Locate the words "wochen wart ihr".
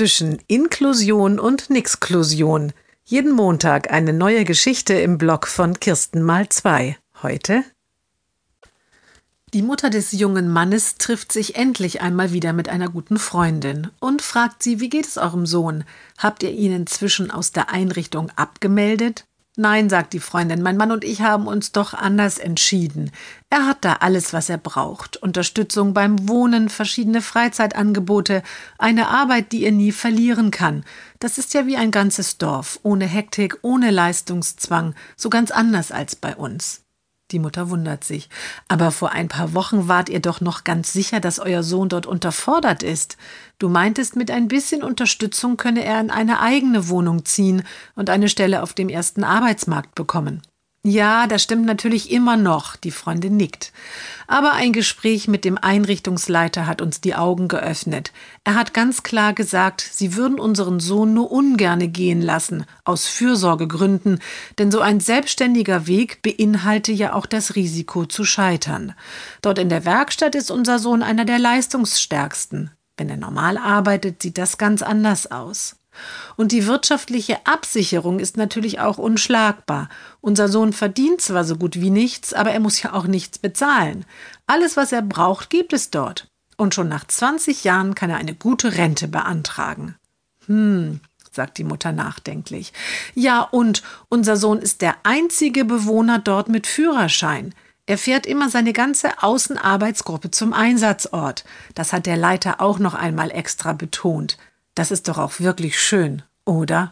39.54-40.20